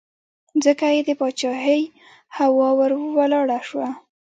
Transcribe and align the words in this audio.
ځکه 0.65 0.85
یې 0.95 1.01
د 1.05 1.09
پاچهۍ 1.19 1.81
هوا 2.37 2.69
ور 2.77 2.91
ولاړه 3.17 3.59
شوه. 3.67 3.89